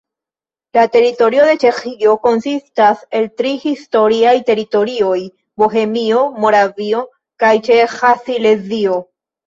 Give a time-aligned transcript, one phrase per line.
[0.77, 5.21] La teritorio de Ĉeĥio konsistas el tri historiaj teritorioj:
[5.65, 7.07] Bohemio, Moravio
[7.45, 9.03] kaj Ĉeĥa Silezio.